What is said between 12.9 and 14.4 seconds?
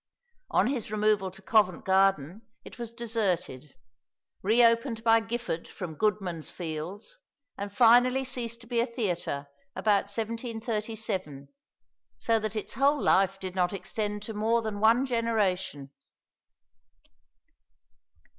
life did not extend to